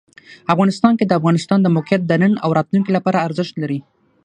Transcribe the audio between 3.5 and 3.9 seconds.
لري.